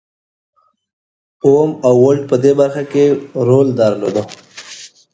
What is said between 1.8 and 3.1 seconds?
او ولټ په دې برخه کې